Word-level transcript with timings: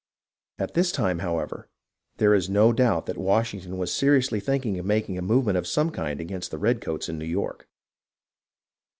At 0.57 0.73
this 0.73 0.91
time, 0.91 1.19
however, 1.19 1.69
there 2.17 2.33
is 2.33 2.49
no 2.49 2.73
doubt 2.73 3.05
that 3.05 3.19
Washington 3.19 3.77
was 3.77 3.93
seriously 3.93 4.39
thinking 4.39 4.79
of 4.79 4.85
making 4.87 5.15
a 5.15 5.21
movement 5.21 5.59
of 5.59 5.67
some 5.67 5.91
kind 5.91 6.19
against 6.19 6.49
the 6.49 6.57
redcoats 6.57 7.07
in 7.07 7.19
New 7.19 7.25
York. 7.27 7.69